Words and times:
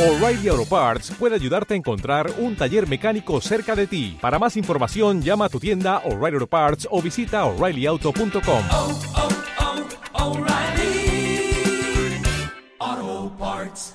O'Reilly 0.00 0.48
Auto 0.48 0.64
Parts 0.64 1.12
puede 1.18 1.34
ayudarte 1.34 1.74
a 1.74 1.76
encontrar 1.76 2.32
un 2.38 2.56
taller 2.56 2.88
mecánico 2.88 3.38
cerca 3.42 3.76
de 3.76 3.86
ti. 3.86 4.16
Para 4.18 4.38
más 4.38 4.56
información, 4.56 5.20
llama 5.20 5.44
a 5.44 5.48
tu 5.50 5.60
tienda 5.60 5.98
O'Reilly 6.06 6.36
Auto 6.36 6.46
Parts 6.46 6.88
o 6.90 7.02
visita 7.02 7.44
oreillyauto.com. 7.44 8.62
oh, 8.72 8.98
oh, 12.80 13.32
Parts. 13.38 13.94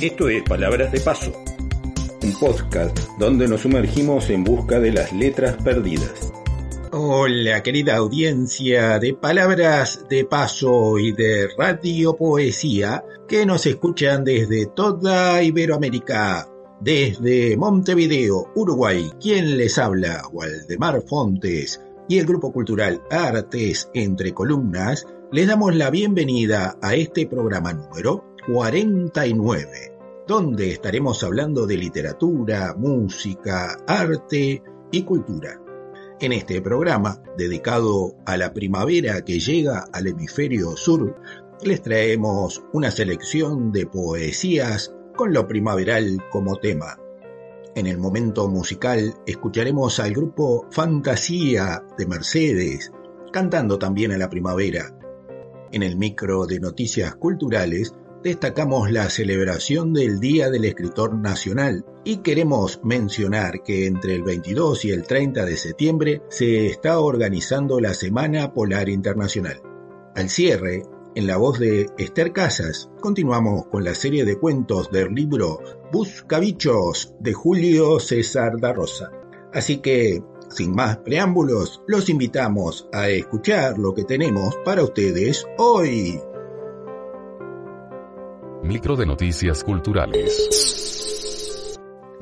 Esto 0.00 0.30
es 0.30 0.42
Palabras 0.44 0.90
de 0.90 1.00
Paso, 1.00 1.30
un 2.22 2.32
podcast 2.40 2.98
donde 3.18 3.46
nos 3.46 3.60
sumergimos 3.60 4.30
en 4.30 4.42
busca 4.42 4.80
de 4.80 4.92
las 4.92 5.12
letras 5.12 5.56
perdidas. 5.62 6.32
Hola 6.92 7.62
querida 7.62 7.96
audiencia 7.96 8.98
de 8.98 9.14
Palabras 9.14 10.06
de 10.08 10.24
Paso 10.24 10.98
y 10.98 11.12
de 11.12 11.48
Radio 11.56 12.16
Poesía 12.16 13.04
que 13.30 13.46
nos 13.46 13.64
escuchan 13.64 14.24
desde 14.24 14.66
toda 14.66 15.40
Iberoamérica. 15.40 16.48
Desde 16.80 17.56
Montevideo, 17.56 18.50
Uruguay, 18.56 19.08
quien 19.20 19.56
les 19.56 19.78
habla, 19.78 20.26
Waldemar 20.32 21.00
Fontes, 21.02 21.80
y 22.08 22.18
el 22.18 22.26
Grupo 22.26 22.52
Cultural 22.52 23.00
Artes 23.08 23.88
Entre 23.94 24.34
Columnas, 24.34 25.06
les 25.30 25.46
damos 25.46 25.76
la 25.76 25.90
bienvenida 25.90 26.76
a 26.82 26.96
este 26.96 27.28
programa 27.28 27.72
número 27.72 28.34
49, 28.48 29.92
donde 30.26 30.72
estaremos 30.72 31.22
hablando 31.22 31.68
de 31.68 31.76
literatura, 31.76 32.74
música, 32.76 33.76
arte 33.86 34.60
y 34.90 35.02
cultura. 35.04 35.60
En 36.18 36.32
este 36.32 36.60
programa, 36.60 37.22
dedicado 37.38 38.16
a 38.26 38.36
la 38.36 38.52
primavera 38.52 39.24
que 39.24 39.38
llega 39.38 39.84
al 39.92 40.08
hemisferio 40.08 40.76
sur, 40.76 41.14
les 41.62 41.82
traemos 41.82 42.62
una 42.72 42.90
selección 42.90 43.72
de 43.72 43.86
poesías 43.86 44.94
con 45.16 45.32
lo 45.32 45.46
primaveral 45.46 46.24
como 46.30 46.56
tema. 46.56 46.98
En 47.74 47.86
el 47.86 47.98
momento 47.98 48.48
musical 48.48 49.14
escucharemos 49.26 50.00
al 50.00 50.12
grupo 50.12 50.66
Fantasía 50.70 51.84
de 51.98 52.06
Mercedes, 52.06 52.92
cantando 53.32 53.78
también 53.78 54.12
a 54.12 54.18
la 54.18 54.30
primavera. 54.30 54.96
En 55.70 55.82
el 55.82 55.96
micro 55.96 56.46
de 56.46 56.60
noticias 56.60 57.14
culturales 57.14 57.94
destacamos 58.22 58.90
la 58.90 59.08
celebración 59.08 59.92
del 59.92 60.18
Día 60.18 60.50
del 60.50 60.64
Escritor 60.64 61.14
Nacional 61.14 61.84
y 62.04 62.18
queremos 62.18 62.80
mencionar 62.82 63.62
que 63.62 63.86
entre 63.86 64.14
el 64.14 64.22
22 64.22 64.84
y 64.86 64.90
el 64.90 65.04
30 65.04 65.44
de 65.44 65.56
septiembre 65.56 66.22
se 66.28 66.66
está 66.66 66.98
organizando 66.98 67.80
la 67.80 67.94
Semana 67.94 68.52
Polar 68.52 68.88
Internacional. 68.88 69.62
Al 70.16 70.28
cierre, 70.28 70.82
en 71.14 71.26
la 71.26 71.36
voz 71.36 71.58
de 71.58 71.86
Esther 71.98 72.32
Casas, 72.32 72.90
continuamos 73.00 73.66
con 73.66 73.84
la 73.84 73.94
serie 73.94 74.24
de 74.24 74.38
cuentos 74.38 74.90
del 74.90 75.12
libro 75.14 75.60
Buscabichos 75.92 77.14
de 77.18 77.32
Julio 77.32 77.98
César 77.98 78.52
da 78.60 78.72
Rosa. 78.72 79.10
Así 79.52 79.78
que, 79.78 80.22
sin 80.48 80.72
más 80.74 80.98
preámbulos, 80.98 81.82
los 81.86 82.08
invitamos 82.08 82.88
a 82.92 83.08
escuchar 83.08 83.78
lo 83.78 83.94
que 83.94 84.04
tenemos 84.04 84.56
para 84.64 84.84
ustedes 84.84 85.46
hoy. 85.58 86.20
Micro 88.62 88.94
de 88.96 89.06
noticias 89.06 89.64
culturales. 89.64 90.50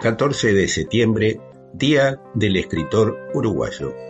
14 0.01 0.53
de 0.55 0.69
septiembre, 0.69 1.41
Día 1.75 2.23
del 2.35 2.57
Escritor 2.57 3.19
Uruguayo. 3.35 4.08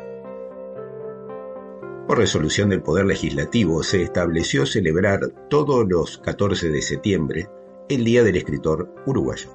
Por 2.09 2.17
resolución 2.17 2.71
del 2.71 2.81
Poder 2.81 3.05
Legislativo 3.05 3.83
se 3.83 4.03
estableció 4.03 4.65
celebrar 4.65 5.31
todos 5.51 5.87
los 5.87 6.17
14 6.17 6.71
de 6.71 6.81
septiembre 6.81 7.51
el 7.91 8.03
Día 8.03 8.25
del 8.25 8.37
Escritor 8.37 8.95
Uruguayo. 9.05 9.51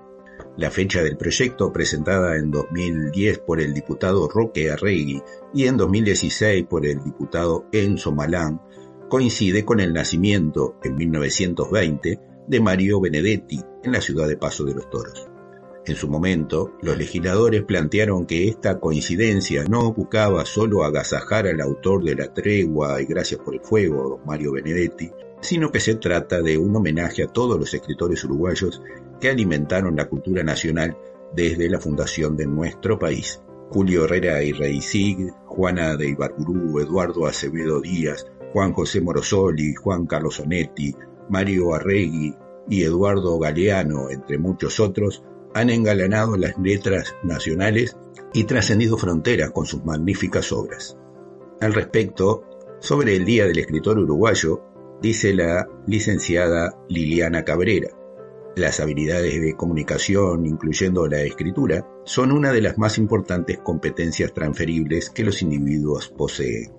La 0.55 0.69
fecha 0.69 1.01
del 1.01 1.17
proyecto, 1.17 1.73
presentada 1.73 2.37
en 2.37 2.51
2010 2.51 3.39
por 3.39 3.59
el 3.59 3.73
diputado 3.73 4.29
Roque 4.29 4.69
Arregui 4.69 5.23
y 5.51 5.65
en 5.65 5.77
2016 5.77 6.65
por 6.69 6.85
el 6.85 7.03
diputado 7.03 7.65
Enzo 7.71 8.11
Malán, 8.11 8.61
coincide 9.09 9.65
con 9.65 9.79
el 9.79 9.91
nacimiento, 9.91 10.75
en 10.83 10.93
1920, 10.93 12.19
de 12.47 12.59
Mario 12.59 13.01
Benedetti 13.01 13.61
en 13.83 13.93
la 13.93 14.01
ciudad 14.01 14.27
de 14.27 14.37
Paso 14.37 14.63
de 14.63 14.75
los 14.75 14.87
Toros. 14.91 15.27
En 15.85 15.95
su 15.95 16.07
momento, 16.07 16.71
los 16.81 16.97
legisladores 16.97 17.63
plantearon 17.63 18.25
que 18.25 18.47
esta 18.47 18.79
coincidencia 18.79 19.65
no 19.65 19.91
buscaba 19.91 20.45
solo 20.45 20.85
agasajar 20.85 21.45
al 21.45 21.59
autor 21.59 22.05
de 22.05 22.15
La 22.15 22.33
Tregua 22.33 23.01
y 23.01 23.05
Gracias 23.05 23.41
por 23.41 23.53
el 23.53 23.59
Fuego, 23.59 24.21
Mario 24.25 24.53
Benedetti, 24.53 25.11
sino 25.41 25.71
que 25.71 25.81
se 25.81 25.95
trata 25.95 26.41
de 26.41 26.57
un 26.57 26.73
homenaje 26.73 27.23
a 27.23 27.27
todos 27.27 27.59
los 27.59 27.73
escritores 27.73 28.23
uruguayos 28.23 28.81
que 29.19 29.29
alimentaron 29.29 29.97
la 29.97 30.07
cultura 30.07 30.41
nacional 30.41 30.97
desde 31.35 31.69
la 31.69 31.79
fundación 31.79 32.37
de 32.37 32.47
nuestro 32.47 32.97
país. 32.97 33.41
Julio 33.69 34.05
Herrera 34.05 34.41
y 34.41 34.53
Reisig, 34.53 35.33
Juana 35.47 35.97
de 35.97 36.09
Ibarburú, 36.09 36.79
Eduardo 36.79 37.25
Acevedo 37.25 37.81
Díaz, 37.81 38.25
Juan 38.53 38.71
José 38.71 39.01
Morosoli, 39.01 39.73
Juan 39.73 40.05
Carlos 40.05 40.39
Onetti, 40.39 40.95
Mario 41.29 41.73
Arregui 41.73 42.33
y 42.69 42.83
Eduardo 42.83 43.37
Galeano, 43.37 44.09
entre 44.09 44.37
muchos 44.37 44.79
otros, 44.79 45.23
han 45.53 45.69
engalanado 45.69 46.37
las 46.37 46.57
letras 46.57 47.15
nacionales 47.23 47.97
y 48.33 48.45
trascendido 48.45 48.97
fronteras 48.97 49.51
con 49.51 49.65
sus 49.65 49.83
magníficas 49.85 50.51
obras. 50.51 50.97
Al 51.61 51.73
respecto, 51.73 52.43
sobre 52.79 53.15
el 53.15 53.25
Día 53.25 53.45
del 53.45 53.59
Escritor 53.59 53.99
Uruguayo, 53.99 54.61
dice 55.01 55.33
la 55.33 55.67
licenciada 55.87 56.77
Liliana 56.89 57.43
Cabrera, 57.43 57.89
las 58.55 58.79
habilidades 58.79 59.41
de 59.41 59.55
comunicación, 59.55 60.45
incluyendo 60.45 61.07
la 61.07 61.21
escritura, 61.21 61.87
son 62.03 62.31
una 62.31 62.51
de 62.51 62.61
las 62.61 62.77
más 62.77 62.99
importantes 62.99 63.57
competencias 63.57 64.31
transferibles 64.31 65.09
que 65.09 65.23
los 65.23 65.41
individuos 65.41 66.09
poseen. 66.09 66.71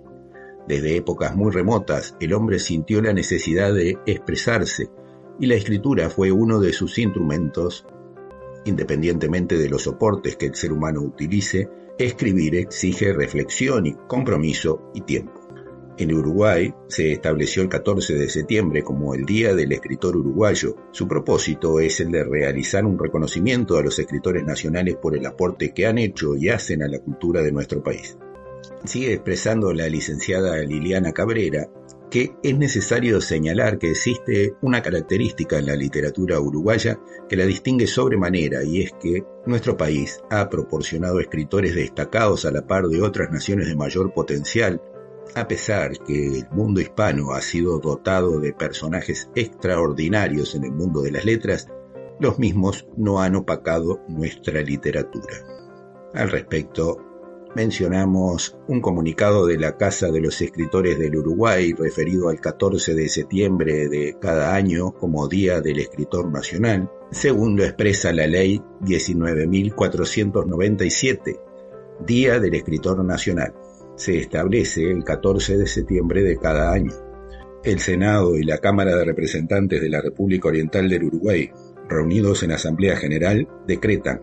Desde 0.68 0.96
épocas 0.96 1.34
muy 1.34 1.50
remotas, 1.50 2.16
el 2.20 2.32
hombre 2.32 2.60
sintió 2.60 3.02
la 3.02 3.12
necesidad 3.12 3.74
de 3.74 3.98
expresarse 4.06 4.88
y 5.40 5.46
la 5.46 5.56
escritura 5.56 6.10
fue 6.10 6.30
uno 6.30 6.60
de 6.60 6.72
sus 6.72 6.96
instrumentos. 6.98 7.84
Independientemente 8.64 9.58
de 9.58 9.68
los 9.68 9.82
soportes 9.82 10.36
que 10.36 10.46
el 10.46 10.54
ser 10.54 10.72
humano 10.72 11.02
utilice, 11.02 11.68
escribir 11.98 12.56
exige 12.56 13.12
reflexión 13.12 13.86
y 13.86 13.94
compromiso 14.08 14.90
y 14.94 15.02
tiempo. 15.02 15.44
En 15.96 16.12
Uruguay 16.12 16.74
se 16.88 17.12
estableció 17.12 17.62
el 17.62 17.68
14 17.68 18.14
de 18.14 18.28
septiembre 18.28 18.82
como 18.82 19.14
el 19.14 19.24
Día 19.24 19.54
del 19.54 19.70
Escritor 19.70 20.16
Uruguayo. 20.16 20.74
Su 20.90 21.06
propósito 21.06 21.78
es 21.78 22.00
el 22.00 22.10
de 22.10 22.24
realizar 22.24 22.84
un 22.84 22.98
reconocimiento 22.98 23.76
a 23.76 23.82
los 23.82 23.96
escritores 24.00 24.44
nacionales 24.44 24.96
por 24.96 25.16
el 25.16 25.24
aporte 25.24 25.72
que 25.72 25.86
han 25.86 25.98
hecho 25.98 26.34
y 26.34 26.48
hacen 26.48 26.82
a 26.82 26.88
la 26.88 26.98
cultura 26.98 27.42
de 27.42 27.52
nuestro 27.52 27.80
país. 27.80 28.18
Sigue 28.84 29.12
expresando 29.12 29.72
la 29.72 29.88
licenciada 29.88 30.56
Liliana 30.62 31.12
Cabrera 31.12 31.68
que 32.14 32.36
es 32.44 32.56
necesario 32.56 33.20
señalar 33.20 33.76
que 33.76 33.90
existe 33.90 34.54
una 34.62 34.82
característica 34.82 35.58
en 35.58 35.66
la 35.66 35.74
literatura 35.74 36.38
uruguaya 36.38 37.00
que 37.28 37.34
la 37.34 37.44
distingue 37.44 37.88
sobremanera 37.88 38.62
y 38.62 38.82
es 38.82 38.92
que 39.02 39.24
nuestro 39.46 39.76
país 39.76 40.20
ha 40.30 40.48
proporcionado 40.48 41.18
escritores 41.18 41.74
destacados 41.74 42.44
a 42.44 42.52
la 42.52 42.68
par 42.68 42.86
de 42.86 43.02
otras 43.02 43.32
naciones 43.32 43.66
de 43.66 43.74
mayor 43.74 44.14
potencial, 44.14 44.80
a 45.34 45.48
pesar 45.48 45.98
que 46.06 46.38
el 46.38 46.48
mundo 46.52 46.80
hispano 46.80 47.32
ha 47.32 47.42
sido 47.42 47.80
dotado 47.80 48.38
de 48.38 48.52
personajes 48.52 49.28
extraordinarios 49.34 50.54
en 50.54 50.66
el 50.66 50.72
mundo 50.72 51.02
de 51.02 51.10
las 51.10 51.24
letras, 51.24 51.66
los 52.20 52.38
mismos 52.38 52.86
no 52.96 53.22
han 53.22 53.34
opacado 53.34 54.04
nuestra 54.06 54.62
literatura. 54.62 55.34
Al 56.14 56.30
respecto, 56.30 57.13
mencionamos 57.54 58.58
un 58.66 58.80
comunicado 58.80 59.46
de 59.46 59.56
la 59.58 59.76
Casa 59.76 60.10
de 60.10 60.20
los 60.20 60.40
Escritores 60.40 60.98
del 60.98 61.16
Uruguay 61.16 61.72
referido 61.72 62.28
al 62.28 62.40
14 62.40 62.94
de 62.94 63.08
septiembre 63.08 63.88
de 63.88 64.16
cada 64.20 64.52
año 64.54 64.92
como 64.92 65.28
Día 65.28 65.60
del 65.60 65.78
Escritor 65.78 66.32
Nacional, 66.32 66.90
según 67.10 67.56
lo 67.56 67.62
expresa 67.64 68.12
la 68.12 68.26
Ley 68.26 68.60
19.497, 68.80 71.40
Día 72.04 72.40
del 72.40 72.54
Escritor 72.54 73.04
Nacional. 73.04 73.54
Se 73.96 74.18
establece 74.18 74.90
el 74.90 75.04
14 75.04 75.56
de 75.56 75.68
septiembre 75.68 76.24
de 76.24 76.36
cada 76.36 76.72
año. 76.72 76.90
El 77.62 77.78
Senado 77.78 78.36
y 78.36 78.42
la 78.42 78.58
Cámara 78.58 78.96
de 78.96 79.04
Representantes 79.04 79.80
de 79.80 79.88
la 79.88 80.00
República 80.00 80.48
Oriental 80.48 80.88
del 80.88 81.04
Uruguay, 81.04 81.52
reunidos 81.88 82.42
en 82.42 82.50
Asamblea 82.50 82.96
General, 82.96 83.46
decretan, 83.66 84.20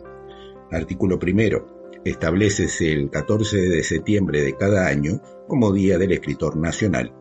artículo 0.69 1.17
primero, 1.17 1.80
establecese 2.03 2.91
el 2.91 3.09
14 3.09 3.57
de 3.57 3.83
septiembre 3.83 4.41
de 4.41 4.55
cada 4.55 4.87
año 4.87 5.21
como 5.47 5.71
Día 5.71 5.97
del 5.97 6.11
Escritor 6.11 6.57
Nacional. 6.57 7.13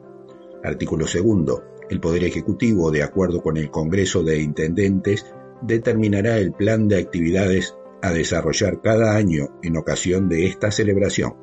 Artículo 0.62 1.06
segundo. 1.06 1.64
El 1.90 2.00
Poder 2.00 2.24
Ejecutivo, 2.24 2.90
de 2.90 3.02
acuerdo 3.02 3.42
con 3.42 3.56
el 3.56 3.70
Congreso 3.70 4.22
de 4.22 4.40
Intendentes, 4.40 5.26
determinará 5.60 6.38
el 6.38 6.52
plan 6.52 6.86
de 6.86 6.98
actividades 6.98 7.74
a 8.02 8.12
desarrollar 8.12 8.80
cada 8.80 9.16
año 9.16 9.58
en 9.62 9.76
ocasión 9.76 10.28
de 10.28 10.46
esta 10.46 10.70
celebración. 10.70 11.34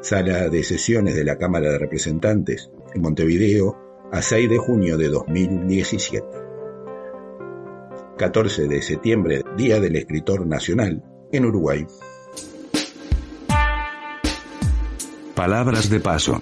Sala 0.00 0.48
de 0.50 0.62
sesiones 0.62 1.14
de 1.14 1.24
la 1.24 1.38
Cámara 1.38 1.70
de 1.70 1.78
Representantes, 1.78 2.70
en 2.94 3.02
Montevideo, 3.02 3.76
a 4.12 4.20
6 4.20 4.50
de 4.50 4.58
junio 4.58 4.98
de 4.98 5.08
2017. 5.08 6.26
14 8.18 8.68
de 8.68 8.82
septiembre, 8.82 9.42
Día 9.56 9.80
del 9.80 9.96
Escritor 9.96 10.46
Nacional, 10.46 11.02
en 11.32 11.46
Uruguay. 11.46 11.86
Palabras 15.34 15.90
de 15.90 15.98
paso. 15.98 16.40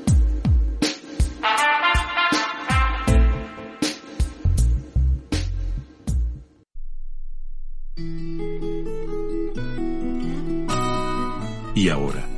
Y 11.74 11.88
ahora, 11.88 12.28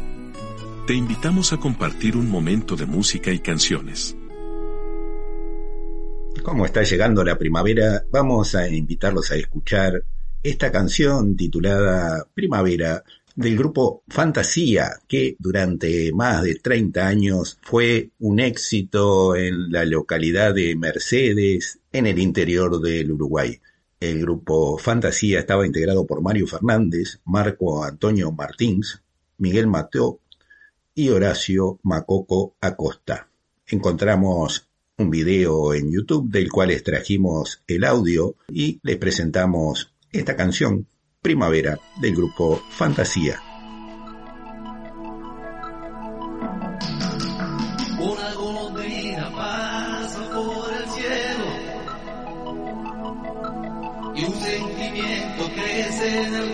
te 0.87 0.95
invitamos 0.95 1.53
a 1.53 1.57
compartir 1.57 2.17
un 2.17 2.31
momento 2.31 2.77
de 2.77 2.87
música 2.87 3.33
y 3.33 3.41
canciones. 3.41 4.17
Como 6.45 6.65
está 6.67 6.85
llegando 6.85 7.25
la 7.25 7.37
primavera, 7.37 8.05
vamos 8.13 8.55
a 8.55 8.69
invitarlos 8.69 9.33
a 9.33 9.37
escuchar 9.37 10.05
esta 10.43 10.71
canción 10.71 11.37
titulada 11.37 12.29
Primavera 12.33 13.03
del 13.37 13.57
grupo 13.57 14.03
Fantasía, 14.09 15.01
que 15.09 15.37
durante 15.39 16.13
más 16.13 16.43
de 16.43 16.55
30 16.57 17.07
años 17.07 17.59
fue 17.63 18.11
un 18.19 18.41
éxito 18.41 19.35
en 19.35 19.73
la 19.73 19.85
localidad 19.85 20.55
de 20.55 20.77
Mercedes, 20.77 21.81
en 21.93 22.07
el 22.07 22.19
interior 22.19 22.81
del 22.81 23.13
Uruguay. 23.13 23.61
El 24.01 24.21
grupo 24.21 24.79
Fantasía 24.79 25.41
estaba 25.41 25.67
integrado 25.67 26.07
por 26.07 26.23
Mario 26.23 26.47
Fernández, 26.47 27.21
Marco 27.25 27.85
Antonio 27.85 28.31
Martins, 28.33 29.03
Miguel 29.39 29.67
Mateo 29.67 30.21
y 30.95 31.09
Horacio 31.09 31.81
Macoco 31.83 32.55
Acosta. 32.61 33.29
Encontramos 33.67 34.69
un 34.99 35.11
video 35.11 35.75
en 35.75 35.91
YouTube 35.91 36.31
del 36.31 36.51
cual 36.51 36.71
extrajimos 36.71 37.63
el 37.67 37.85
audio 37.85 38.37
y 38.49 38.79
les 38.83 38.97
presentamos 38.97 39.93
esta 40.13 40.37
canción, 40.37 40.87
Primavera, 41.25 41.81
del 41.97 42.15
grupo 42.15 42.63
Fantasía. 42.69 43.41
Una 47.99 48.35
golondrina 48.35 49.33
pasa 49.35 50.21
por 50.35 50.71
el 50.75 50.87
cielo 50.91 51.47
y 54.15 54.25
un 54.27 54.35
sentimiento 54.35 55.51
crece 55.55 56.25
en 56.25 56.35
el 56.35 56.54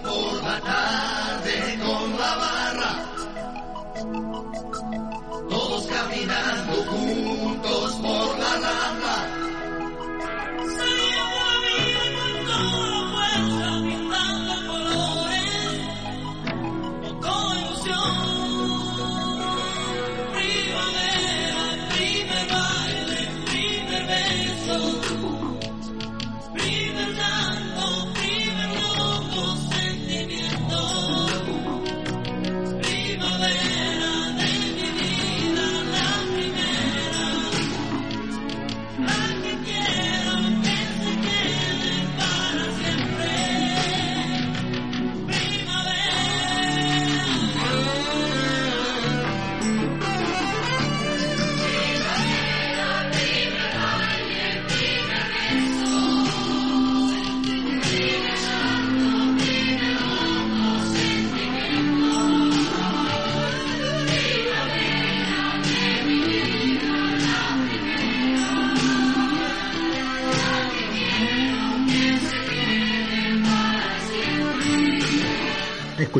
por 0.00 0.42
la 0.42 0.60
tarde 0.60 1.78
con 1.82 2.18
la 2.18 2.36
barra 2.36 2.92
todos 5.50 5.86
caminando 5.86 6.72
juntos 6.84 7.92
por 8.00 8.38
la 8.38 8.52
rambla 8.54 8.81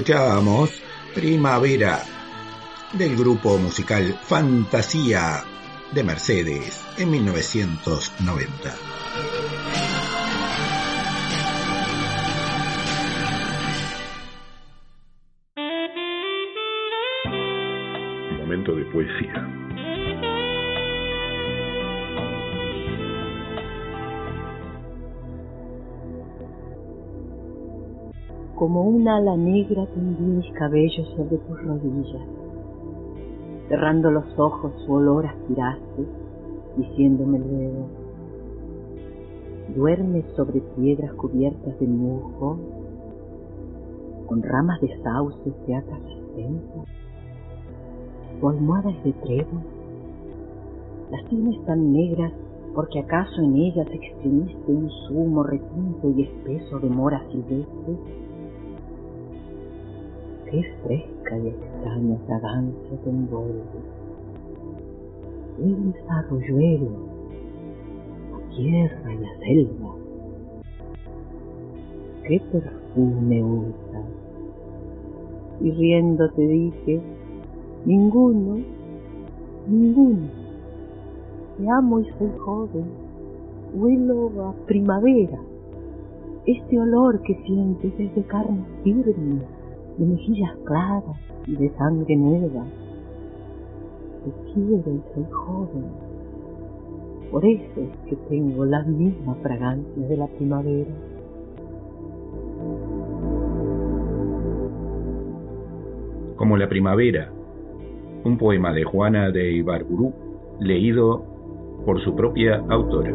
Escuchábamos 0.03 0.71
Primavera 1.15 2.03
del 2.93 3.15
grupo 3.17 3.57
musical 3.57 4.19
Fantasía 4.25 5.45
de 5.93 6.03
Mercedes 6.03 6.81
en 6.99 7.09
1990. 7.09 8.92
Como 28.63 28.85
un 28.85 29.09
ala 29.09 29.37
negra 29.37 29.85
tendí 29.87 30.23
mis 30.23 30.49
cabellos 30.53 31.09
sobre 31.17 31.37
tus 31.37 31.65
rodillas. 31.65 32.23
Cerrando 33.67 34.09
los 34.13 34.39
ojos, 34.39 34.73
su 34.87 34.93
olor 34.93 35.27
aspiraste, 35.27 36.07
diciéndome 36.77 37.41
luego, 37.41 37.89
duermes 39.75 40.25
sobre 40.37 40.61
piedras 40.77 41.13
cubiertas 41.15 41.77
de 41.81 41.89
musgo, 41.89 42.57
con 44.27 44.41
ramas 44.45 44.81
de 44.81 44.97
sauce 45.03 45.53
te 45.67 45.75
atas 45.75 45.99
extensas, 45.99 46.87
tu 48.41 48.49
almohada 48.49 48.93
es 48.93 49.03
de 49.03 49.13
trébol, 49.25 49.63
las 51.11 51.25
tienes 51.25 51.61
tan 51.65 51.93
negras 51.93 52.33
porque 52.77 53.01
acaso 53.01 53.43
en 53.43 53.57
ella 53.57 53.85
se 53.87 53.95
extiniste 53.95 54.73
un 54.73 54.89
zumo 55.09 55.43
retinto 55.43 56.11
y 56.17 56.23
espeso 56.23 56.79
de 56.79 56.89
mora 56.89 57.23
silvestre. 57.33 58.22
Qué 60.53 60.63
fresca 60.85 61.39
y 61.39 61.49
extraña 61.49 62.19
fragancia 62.27 62.99
te 63.03 63.09
envuelve. 63.09 63.63
Hueles 65.59 65.95
a 66.11 66.19
arroyuelo, 66.19 66.91
a 68.35 68.55
tierra 68.55 69.15
y 69.15 69.25
a 69.25 69.39
selva. 69.39 69.95
Qué 72.29 72.39
perfume 72.53 73.43
usas. 73.43 74.05
Y 75.63 75.71
riendo 75.71 76.31
te 76.33 76.43
dije, 76.43 77.01
ninguno, 77.87 78.59
ninguno. 79.67 80.29
Te 81.57 81.71
amo 81.71 82.01
y 82.01 82.05
soy 82.19 82.31
joven. 82.41 82.85
Huelo 83.73 84.49
a 84.49 84.53
primavera. 84.67 85.39
Este 86.45 86.79
olor 86.79 87.23
que 87.23 87.43
sientes 87.47 87.95
es 87.99 88.15
de 88.15 88.23
carne 88.25 88.63
firme, 88.85 89.41
de 89.99 90.05
mejillas 90.07 90.57
claras 90.65 91.17
y 91.47 91.57
de 91.57 91.71
sangre 91.77 92.17
nueva. 92.17 92.65
Te 94.25 94.53
quiero 94.53 94.79
y 94.79 95.01
soy 95.15 95.25
joven. 95.31 95.85
Por 97.31 97.45
eso 97.45 97.81
es 97.81 98.09
que 98.09 98.17
tengo 98.29 98.65
las 98.65 98.87
mismas 98.87 99.39
fragancias 99.43 100.09
de 100.09 100.17
la 100.17 100.27
primavera. 100.27 100.91
Como 106.37 106.57
la 106.57 106.69
primavera, 106.69 107.31
un 108.25 108.37
poema 108.37 108.73
de 108.73 108.85
Juana 108.85 109.31
de 109.31 109.53
Ibarburu 109.53 110.13
leído 110.61 111.25
por 111.85 112.01
su 112.03 112.15
propia 112.15 112.63
autora. 112.69 113.13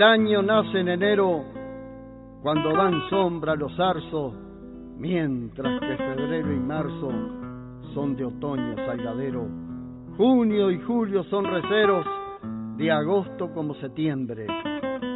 El 0.00 0.04
año 0.04 0.40
nace 0.40 0.80
en 0.80 0.88
enero 0.88 1.44
cuando 2.40 2.72
dan 2.72 3.02
sombra 3.10 3.54
los 3.54 3.76
zarzos, 3.76 4.32
mientras 4.96 5.78
que 5.78 5.94
febrero 5.94 6.54
y 6.54 6.58
marzo 6.58 7.10
son 7.92 8.16
de 8.16 8.24
otoño 8.24 8.76
salgadero. 8.76 9.46
Junio 10.16 10.70
y 10.70 10.80
julio 10.80 11.22
son 11.24 11.44
receros 11.44 12.06
de 12.78 12.90
agosto 12.90 13.52
como 13.52 13.74
septiembre, 13.74 14.46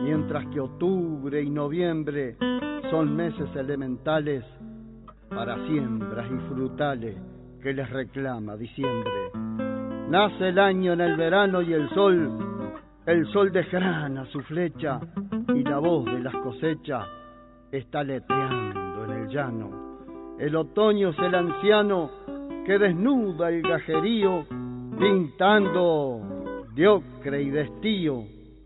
mientras 0.02 0.44
que 0.48 0.60
octubre 0.60 1.42
y 1.42 1.48
noviembre 1.48 2.36
son 2.90 3.16
meses 3.16 3.48
elementales 3.56 4.44
para 5.30 5.66
siembras 5.66 6.26
y 6.30 6.54
frutales 6.54 7.16
que 7.62 7.72
les 7.72 7.88
reclama 7.88 8.54
diciembre. 8.54 9.30
Nace 10.10 10.50
el 10.50 10.58
año 10.58 10.92
en 10.92 11.00
el 11.00 11.16
verano 11.16 11.62
y 11.62 11.72
el 11.72 11.88
sol, 11.94 12.53
el 13.06 13.26
sol 13.32 13.52
desgrana 13.52 14.24
su 14.26 14.40
flecha 14.42 15.00
y 15.54 15.62
la 15.62 15.78
voz 15.78 16.04
de 16.06 16.20
las 16.20 16.34
cosechas 16.36 17.06
está 17.70 18.02
leteando 18.02 19.04
en 19.04 19.10
el 19.10 19.28
llano. 19.28 20.36
El 20.38 20.56
otoño 20.56 21.10
es 21.10 21.18
el 21.18 21.34
anciano 21.34 22.10
que 22.64 22.78
desnuda 22.78 23.50
el 23.50 23.62
gajerío 23.62 24.46
pintando 24.98 26.20
de 26.74 26.88
ocre 26.88 27.42
y 27.42 27.50
de 27.50 27.62
estío, 27.62 28.24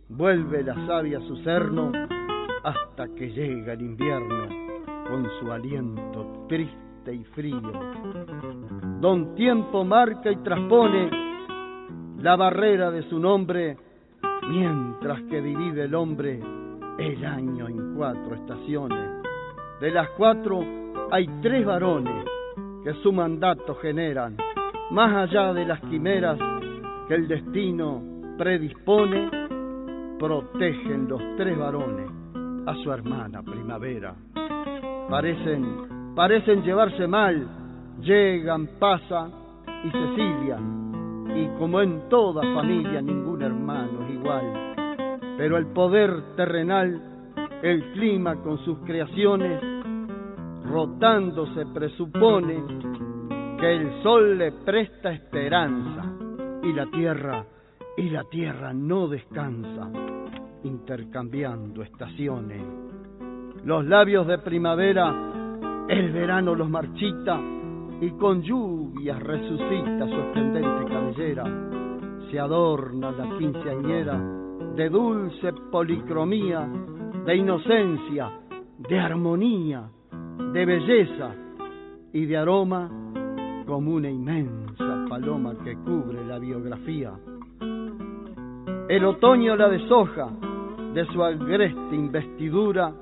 vuelve 0.08 0.62
la 0.62 0.74
savia 0.86 1.18
a 1.18 1.22
su 1.22 1.36
cerno 1.38 1.92
hasta 2.62 3.08
que 3.14 3.30
llega 3.30 3.72
el 3.72 3.82
invierno 3.82 4.48
con 5.08 5.26
su 5.40 5.50
aliento 5.50 6.46
triste 6.48 7.12
y 7.12 7.24
frío. 7.34 7.72
Don 9.00 9.34
Tiempo 9.34 9.84
marca 9.84 10.30
y 10.30 10.36
transpone 10.36 11.10
la 12.18 12.36
barrera 12.36 12.90
de 12.90 13.02
su 13.08 13.18
nombre, 13.18 13.76
mientras 14.48 15.22
que 15.22 15.40
divide 15.40 15.84
el 15.84 15.94
hombre 15.94 16.40
el 16.98 17.24
año 17.24 17.68
en 17.68 17.94
cuatro 17.94 18.34
estaciones. 18.34 19.22
De 19.80 19.90
las 19.90 20.08
cuatro 20.10 20.60
hay 21.10 21.26
tres 21.40 21.64
varones 21.64 22.24
que 22.84 22.92
su 23.02 23.12
mandato 23.12 23.76
generan, 23.76 24.36
más 24.90 25.28
allá 25.28 25.52
de 25.52 25.64
las 25.64 25.80
quimeras 25.82 26.38
que 27.06 27.14
el 27.14 27.28
destino 27.28 28.02
predispone, 28.36 29.30
protegen 30.18 31.08
los 31.08 31.22
tres 31.36 31.56
varones 31.56 32.10
a 32.66 32.74
su 32.82 32.92
hermana 32.92 33.42
primavera. 33.42 34.14
Parecen, 35.08 36.14
parecen 36.14 36.62
llevarse 36.62 37.06
mal, 37.06 37.48
llegan, 38.00 38.68
pasan 38.78 39.32
y 39.84 39.90
se 39.90 40.14
silian, 40.16 41.32
y 41.34 41.58
como 41.58 41.80
en 41.80 42.08
toda 42.08 42.42
familia 42.54 43.00
ningún 43.00 43.42
hermano 43.42 43.57
Pero 45.36 45.56
el 45.56 45.66
poder 45.68 46.34
terrenal, 46.36 47.34
el 47.62 47.92
clima 47.92 48.36
con 48.42 48.58
sus 48.64 48.78
creaciones, 48.80 49.60
rotándose 50.64 51.64
presupone 51.72 52.62
que 53.58 53.76
el 53.76 54.02
sol 54.02 54.38
le 54.38 54.52
presta 54.52 55.12
esperanza 55.12 56.04
y 56.62 56.72
la 56.72 56.86
tierra 56.86 57.44
y 57.96 58.10
la 58.10 58.24
tierra 58.24 58.72
no 58.72 59.08
descansa 59.08 59.90
intercambiando 60.62 61.82
estaciones. 61.82 62.62
Los 63.64 63.84
labios 63.84 64.26
de 64.26 64.38
primavera 64.38 65.28
el 65.88 66.12
verano 66.12 66.54
los 66.54 66.68
marchita 66.68 67.40
y 68.00 68.10
con 68.10 68.42
lluvias 68.42 69.20
resucita 69.20 70.06
su 70.06 70.20
esplendente 70.20 70.84
cabellera. 70.92 71.87
Se 72.30 72.38
adorna 72.38 73.10
la 73.10 73.38
quinceañera 73.38 74.20
de 74.76 74.88
dulce 74.90 75.52
policromía, 75.72 76.68
de 77.24 77.36
inocencia, 77.36 78.30
de 78.78 78.98
armonía, 78.98 79.88
de 80.52 80.66
belleza 80.66 81.34
y 82.12 82.26
de 82.26 82.36
aroma 82.36 82.90
como 83.66 83.94
una 83.94 84.10
inmensa 84.10 85.06
paloma 85.08 85.54
que 85.64 85.74
cubre 85.76 86.24
la 86.26 86.38
biografía. 86.38 87.12
El 88.88 89.04
otoño 89.04 89.56
la 89.56 89.68
deshoja 89.68 90.28
de 90.94 91.06
su 91.06 91.22
agreste 91.22 91.94
investidura 91.94 92.92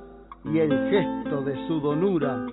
y 0.45 0.59
el 0.59 0.71
gesto 0.91 1.43
de 1.43 1.67
su 1.67 1.81
donura 1.81 2.47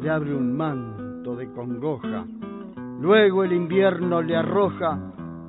le 0.00 0.10
abre 0.10 0.34
un 0.34 0.56
manto 0.56 1.34
de 1.34 1.50
congoja. 1.52 2.24
Luego 3.00 3.44
el 3.44 3.52
invierno 3.52 4.22
le 4.22 4.36
arroja 4.36 4.98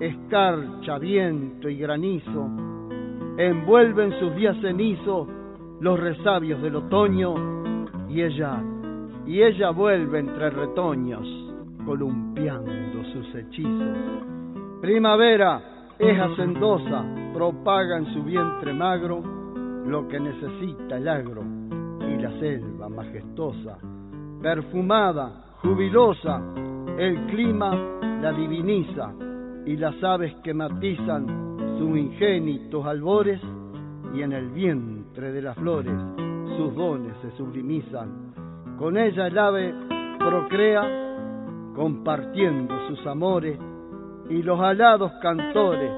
escarcha, 0.02 0.98
viento 0.98 1.70
y 1.70 1.78
granizo, 1.78 2.50
envuelven 3.38 4.20
sus 4.20 4.36
días 4.36 4.58
cenizo 4.60 5.28
los 5.80 6.00
resabios 6.00 6.60
del 6.62 6.76
otoño 6.78 7.36
y 8.10 8.24
ella, 8.24 8.64
y 9.28 9.44
ella 9.44 9.70
vuelve 9.70 10.20
entre 10.20 10.50
retoños 10.50 11.28
columpiando 11.86 13.04
sus 13.14 13.36
hechizos. 13.36 13.98
Primavera 14.82 15.62
es 16.00 16.20
hacendosa, 16.20 17.06
propaga 17.34 17.98
en 17.98 18.12
su 18.12 18.24
vientre 18.24 18.74
magro 18.74 19.22
lo 19.86 20.08
que 20.08 20.20
necesita 20.20 20.98
el 20.98 21.08
agro 21.08 21.44
y 22.00 22.20
la 22.20 22.32
selva 22.40 22.90
majestuosa. 22.90 23.78
Perfumada, 24.42 25.58
jubilosa, 25.62 26.42
el 26.98 27.28
clima 27.28 27.76
la 28.20 28.32
diviniza 28.32 29.14
y 29.66 29.78
las 29.78 30.02
aves 30.04 30.34
que 30.44 30.54
matizan 30.54 31.78
sus 31.78 31.98
ingénitos 31.98 32.86
albores 32.86 33.42
y 34.14 34.22
en 34.22 34.34
el 34.34 34.50
vientre 34.50 35.32
de 35.32 35.42
las 35.42 35.56
flores 35.58 35.94
sus 36.58 36.76
dones 36.76 37.14
se 37.22 37.32
sublimizan. 37.38 38.34
Con 38.78 38.98
ella 38.98 39.28
el 39.28 39.38
ave 39.38 39.74
procrea 40.18 40.82
compartiendo 41.76 42.76
sus 42.88 43.06
amores 43.08 43.58
y 44.30 44.42
los 44.44 44.60
alados 44.60 45.12
cantores 45.22 45.92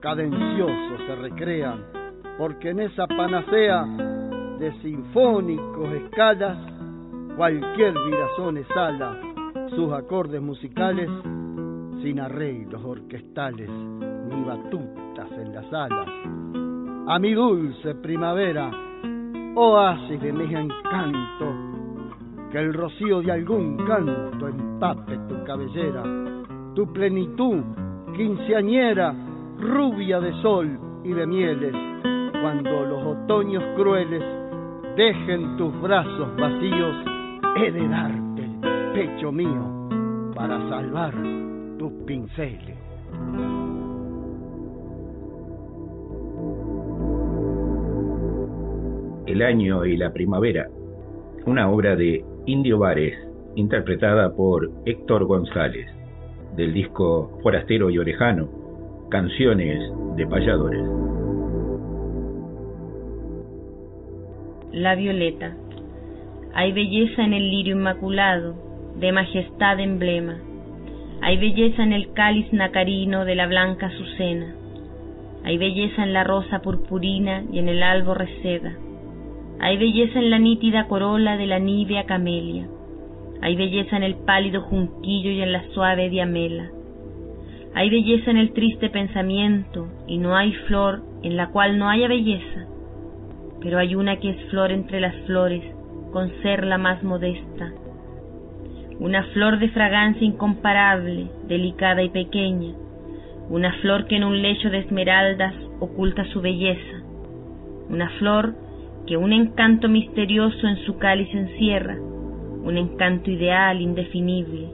cadenciosos 0.00 1.00
se 1.06 1.14
recrean, 1.16 1.84
porque 2.38 2.70
en 2.70 2.80
esa 2.80 3.06
panacea 3.06 3.84
de 4.58 4.72
sinfónicos 4.82 5.88
escalas 5.92 6.58
cualquier 7.36 7.94
virazón 8.06 8.58
exhala 8.58 9.16
sus 9.70 9.92
acordes 9.92 10.42
musicales 10.42 11.08
sin 12.02 12.20
arreglos 12.20 12.82
orquestales 12.84 13.70
ni 13.70 14.44
batutas 14.44 15.30
en 15.32 15.54
las 15.54 15.72
alas. 15.72 16.08
A 17.06 17.18
mi 17.18 17.32
dulce 17.32 17.94
primavera, 17.96 18.70
oasis 19.54 20.20
de 20.20 20.32
mis 20.32 20.50
encantos, 20.50 21.54
que 22.50 22.58
el 22.58 22.74
rocío 22.74 23.22
de 23.22 23.32
algún 23.32 23.76
canto 23.78 24.48
empape 24.48 25.18
tu 25.28 25.44
cabellera, 25.44 26.02
tu 26.74 26.92
plenitud 26.92 27.62
quinceañera, 28.16 29.14
rubia 29.58 30.20
de 30.20 30.32
sol, 30.42 30.78
y 31.04 31.12
de 31.12 31.26
mieles, 31.26 31.74
cuando 32.40 32.86
los 32.86 33.04
otoños 33.04 33.62
crueles 33.76 34.22
dejen 34.96 35.56
tus 35.56 35.80
brazos 35.80 36.36
vacíos, 36.36 36.96
he 37.56 37.70
de 37.72 37.88
darte 37.88 38.44
el 38.44 38.92
pecho 38.92 39.32
mío 39.32 39.88
para 40.34 40.58
salvar 40.68 41.41
pinceles. 42.06 42.78
El 49.26 49.42
año 49.42 49.84
y 49.84 49.96
la 49.96 50.12
primavera, 50.12 50.68
una 51.46 51.70
obra 51.70 51.96
de 51.96 52.24
Indio 52.46 52.78
Vares, 52.78 53.16
interpretada 53.54 54.34
por 54.34 54.70
Héctor 54.84 55.24
González, 55.26 55.86
del 56.56 56.74
disco 56.74 57.38
Forastero 57.42 57.90
y 57.90 57.98
Orejano, 57.98 58.48
Canciones 59.10 59.78
de 60.16 60.26
Payadores. 60.26 60.84
La 64.72 64.94
violeta. 64.94 65.54
Hay 66.54 66.72
belleza 66.72 67.22
en 67.22 67.34
el 67.34 67.50
lirio 67.50 67.76
inmaculado, 67.76 68.54
de 68.98 69.12
majestad 69.12 69.80
emblema. 69.80 70.51
Hay 71.24 71.36
belleza 71.36 71.84
en 71.84 71.92
el 71.92 72.12
cáliz 72.14 72.52
nacarino 72.52 73.24
de 73.24 73.36
la 73.36 73.46
blanca 73.46 73.86
azucena. 73.86 74.56
Hay 75.44 75.56
belleza 75.56 76.02
en 76.02 76.12
la 76.12 76.24
rosa 76.24 76.62
purpurina 76.62 77.44
y 77.52 77.60
en 77.60 77.68
el 77.68 77.84
albo 77.84 78.12
reseda. 78.12 78.76
Hay 79.60 79.76
belleza 79.76 80.18
en 80.18 80.30
la 80.30 80.40
nítida 80.40 80.88
corola 80.88 81.36
de 81.36 81.46
la 81.46 81.60
nívea 81.60 82.06
camelia. 82.06 82.66
Hay 83.40 83.54
belleza 83.54 83.96
en 83.96 84.02
el 84.02 84.16
pálido 84.16 84.62
junquillo 84.62 85.30
y 85.30 85.42
en 85.42 85.52
la 85.52 85.62
suave 85.68 86.10
diamela. 86.10 86.72
Hay 87.72 87.88
belleza 87.88 88.32
en 88.32 88.38
el 88.38 88.52
triste 88.52 88.90
pensamiento 88.90 89.86
y 90.08 90.18
no 90.18 90.36
hay 90.36 90.52
flor 90.66 91.04
en 91.22 91.36
la 91.36 91.50
cual 91.50 91.78
no 91.78 91.88
haya 91.88 92.08
belleza. 92.08 92.66
Pero 93.60 93.78
hay 93.78 93.94
una 93.94 94.18
que 94.18 94.30
es 94.30 94.50
flor 94.50 94.72
entre 94.72 95.00
las 95.00 95.14
flores, 95.26 95.62
con 96.12 96.32
ser 96.42 96.64
la 96.66 96.78
más 96.78 97.00
modesta. 97.04 97.72
Una 98.98 99.24
flor 99.32 99.58
de 99.58 99.68
fragancia 99.70 100.26
incomparable, 100.26 101.30
delicada 101.48 102.02
y 102.02 102.10
pequeña. 102.10 102.74
Una 103.48 103.72
flor 103.80 104.06
que 104.06 104.16
en 104.16 104.24
un 104.24 104.40
lecho 104.40 104.70
de 104.70 104.78
esmeraldas 104.78 105.54
oculta 105.80 106.24
su 106.32 106.40
belleza. 106.40 107.02
Una 107.88 108.08
flor 108.18 108.54
que 109.06 109.16
un 109.16 109.32
encanto 109.32 109.88
misterioso 109.88 110.66
en 110.66 110.76
su 110.84 110.98
cáliz 110.98 111.28
encierra, 111.34 111.96
un 111.96 112.76
encanto 112.76 113.30
ideal, 113.30 113.80
indefinible, 113.80 114.68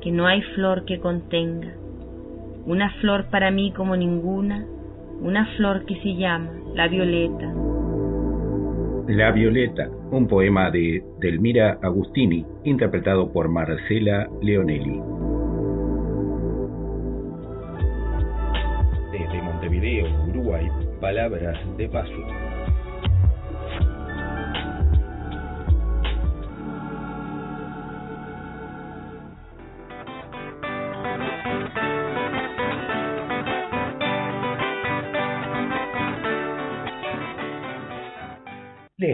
que 0.00 0.10
no 0.10 0.26
hay 0.26 0.42
flor 0.54 0.84
que 0.84 0.98
contenga. 0.98 1.72
Una 2.66 2.90
flor 3.00 3.30
para 3.30 3.50
mí 3.50 3.72
como 3.72 3.96
ninguna, 3.96 4.66
una 5.20 5.46
flor 5.56 5.84
que 5.86 5.96
se 6.00 6.16
llama 6.16 6.50
la 6.74 6.88
violeta. 6.88 7.69
La 9.10 9.32
Violeta, 9.32 9.90
un 10.12 10.28
poema 10.28 10.70
de 10.70 11.02
Delmira 11.18 11.80
Agustini, 11.82 12.46
interpretado 12.62 13.32
por 13.32 13.48
Marcela 13.48 14.30
Leonelli. 14.40 15.02
Desde 19.10 19.42
Montevideo, 19.42 20.06
Uruguay, 20.28 20.68
palabras 21.00 21.58
de 21.76 21.88
paso. 21.88 22.49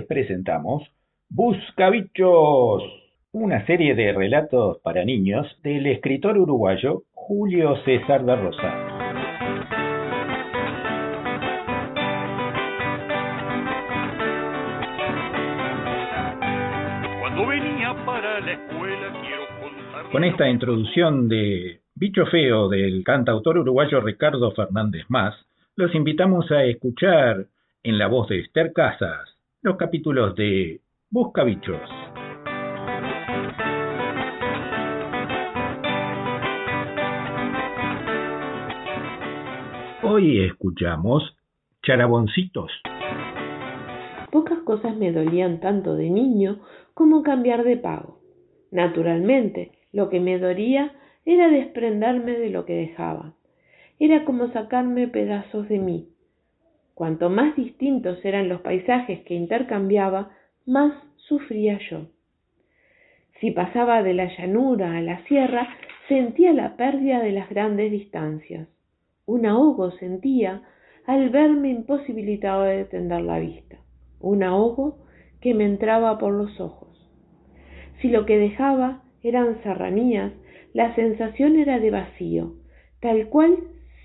Presentamos 0.08 0.82
Buscabichos, 1.28 2.82
una 3.32 3.66
serie 3.66 3.96
de 3.96 4.12
relatos 4.12 4.78
para 4.78 5.04
niños 5.04 5.46
del 5.62 5.86
escritor 5.86 6.38
uruguayo 6.38 7.02
Julio 7.12 7.76
César 7.84 8.24
da 8.24 8.36
Rosa. 8.36 8.72
Con 20.12 20.24
esta 20.24 20.48
introducción 20.48 21.28
de 21.28 21.80
Bicho 21.96 22.26
Feo 22.26 22.68
del 22.68 23.02
cantautor 23.02 23.58
uruguayo 23.58 24.00
Ricardo 24.00 24.52
Fernández 24.52 25.04
Más, 25.08 25.34
los 25.74 25.94
invitamos 25.94 26.50
a 26.52 26.64
escuchar 26.64 27.46
en 27.82 27.98
la 27.98 28.06
voz 28.06 28.28
de 28.28 28.40
Esther 28.40 28.72
Casas 28.72 29.35
los 29.66 29.76
capítulos 29.76 30.36
de 30.36 30.80
Buscabichos. 31.10 31.80
Hoy 40.04 40.44
escuchamos 40.44 41.36
Charaboncitos. 41.82 42.70
Pocas 44.30 44.60
cosas 44.60 44.96
me 44.96 45.10
dolían 45.10 45.58
tanto 45.58 45.96
de 45.96 46.10
niño 46.10 46.60
como 46.94 47.24
cambiar 47.24 47.64
de 47.64 47.76
pago. 47.76 48.20
Naturalmente, 48.70 49.72
lo 49.90 50.10
que 50.10 50.20
me 50.20 50.38
dolía 50.38 50.92
era 51.24 51.48
desprenderme 51.48 52.38
de 52.38 52.50
lo 52.50 52.66
que 52.66 52.74
dejaba. 52.74 53.34
Era 53.98 54.24
como 54.24 54.46
sacarme 54.52 55.08
pedazos 55.08 55.68
de 55.68 55.80
mí. 55.80 56.15
Cuanto 56.96 57.28
más 57.28 57.54
distintos 57.56 58.24
eran 58.24 58.48
los 58.48 58.62
paisajes 58.62 59.20
que 59.24 59.34
intercambiaba, 59.34 60.30
más 60.64 60.94
sufría 61.16 61.78
yo. 61.90 62.06
Si 63.38 63.50
pasaba 63.50 64.02
de 64.02 64.14
la 64.14 64.34
llanura 64.34 64.96
a 64.96 65.02
la 65.02 65.22
sierra, 65.26 65.68
sentía 66.08 66.54
la 66.54 66.78
pérdida 66.78 67.20
de 67.20 67.32
las 67.32 67.50
grandes 67.50 67.92
distancias. 67.92 68.66
Un 69.26 69.44
ahogo 69.44 69.90
sentía 69.90 70.62
al 71.06 71.28
verme 71.28 71.68
imposibilitado 71.68 72.62
de 72.62 72.86
tender 72.86 73.20
la 73.20 73.40
vista. 73.40 73.76
Un 74.18 74.42
ahogo 74.42 74.96
que 75.42 75.52
me 75.52 75.66
entraba 75.66 76.16
por 76.16 76.32
los 76.32 76.58
ojos. 76.58 76.96
Si 78.00 78.08
lo 78.08 78.24
que 78.24 78.38
dejaba 78.38 79.02
eran 79.22 79.62
serranías, 79.62 80.32
la 80.72 80.94
sensación 80.94 81.56
era 81.56 81.78
de 81.78 81.90
vacío, 81.90 82.54
tal 83.00 83.28
cual 83.28 83.58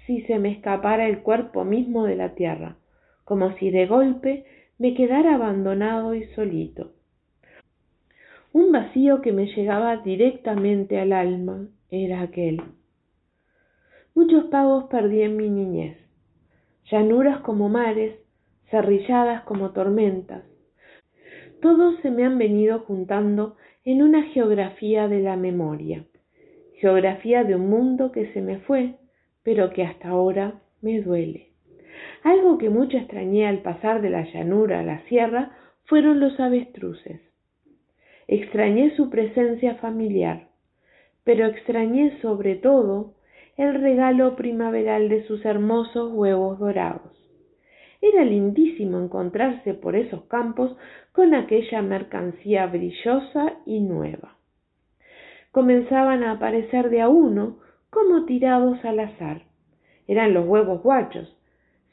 si 0.06 0.24
se 0.24 0.40
me 0.40 0.52
escapara 0.52 1.08
el 1.08 1.20
cuerpo 1.20 1.64
mismo 1.64 2.04
de 2.04 2.18
la 2.18 2.36
tierra, 2.36 2.76
como 3.32 3.54
si 3.54 3.72
de 3.72 3.86
golpe 3.86 4.44
me 4.78 4.94
quedara 4.94 5.36
abandonado 5.36 6.14
y 6.16 6.26
solito. 6.36 6.92
Un 8.52 8.74
vacío 8.74 9.22
que 9.22 9.32
me 9.32 9.46
llegaba 9.46 9.96
directamente 9.96 11.00
al 11.00 11.14
alma 11.14 11.70
era 11.90 12.24
aquel. 12.24 12.62
Muchos 14.16 14.48
pagos 14.48 14.88
perdí 14.90 15.22
en 15.22 15.38
mi 15.38 15.50
niñez, 15.50 15.98
llanuras 16.92 17.40
como 17.40 17.70
mares, 17.70 18.20
cerrilladas 18.70 19.44
como 19.44 19.72
tormentas. 19.72 20.44
Todos 21.62 22.02
se 22.02 22.12
me 22.12 22.26
han 22.26 22.38
venido 22.38 22.80
juntando 22.80 23.56
en 23.86 24.04
una 24.04 24.24
geografía 24.24 25.08
de 25.08 25.22
la 25.22 25.38
memoria, 25.38 26.04
geografía 26.82 27.46
de 27.46 27.56
un 27.56 27.70
mundo 27.70 28.12
que 28.12 28.34
se 28.34 28.42
me 28.42 28.58
fue, 28.60 28.96
pero 29.42 29.70
que 29.70 29.84
hasta 29.84 30.10
ahora 30.10 30.60
me 30.82 31.00
duele. 31.00 31.51
Algo 32.24 32.58
que 32.58 32.70
mucho 32.70 32.98
extrañé 32.98 33.48
al 33.48 33.60
pasar 33.60 34.02
de 34.02 34.10
la 34.10 34.24
llanura 34.24 34.80
a 34.80 34.84
la 34.84 35.02
sierra 35.06 35.52
fueron 35.86 36.20
los 36.20 36.40
avestruces. 36.40 37.22
Extrañé 38.28 38.96
su 38.96 39.10
presencia 39.10 39.76
familiar, 39.76 40.48
pero 41.24 41.48
extrañé 41.48 42.20
sobre 42.22 42.56
todo 42.56 43.16
el 43.58 43.82
regalo 43.82 44.36
primaveral 44.36 45.10
de 45.10 45.24
sus 45.26 45.44
hermosos 45.46 46.14
huevos 46.14 46.60
dorados. 46.60 47.12
Era 48.02 48.24
lindísimo 48.24 49.00
encontrarse 49.00 49.74
por 49.74 49.96
esos 49.96 50.24
campos 50.24 50.76
con 51.12 51.36
aquella 51.36 51.82
mercancía 51.82 52.66
brillosa 52.66 53.54
y 53.66 53.80
nueva. 53.80 54.38
Comenzaban 55.52 56.24
a 56.24 56.32
aparecer 56.32 56.90
de 56.90 57.02
a 57.02 57.10
uno 57.10 57.60
como 57.90 58.26
tirados 58.26 58.84
al 58.86 59.02
azar. 59.02 59.44
Eran 60.08 60.34
los 60.34 60.48
huevos 60.48 60.82
guachos. 60.82 61.38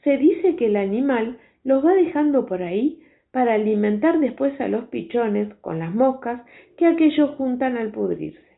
Se 0.09 0.17
dice 0.17 0.55
que 0.55 0.65
el 0.65 0.75
animal 0.75 1.37
los 1.63 1.85
va 1.85 1.93
dejando 1.93 2.47
por 2.47 2.63
ahí 2.63 3.03
para 3.29 3.53
alimentar 3.53 4.19
después 4.19 4.59
a 4.59 4.67
los 4.67 4.85
pichones 4.85 5.53
con 5.61 5.77
las 5.77 5.93
moscas 5.93 6.41
que 6.77 6.87
aquellos 6.87 7.35
juntan 7.35 7.77
al 7.77 7.91
pudrirse. 7.91 8.57